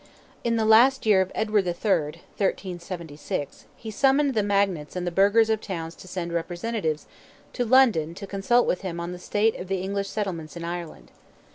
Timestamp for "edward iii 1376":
1.35-3.65